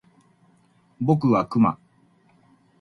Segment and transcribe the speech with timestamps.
[0.99, 1.77] 僕はクマ